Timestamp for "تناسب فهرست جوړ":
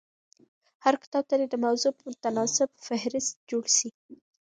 2.23-3.63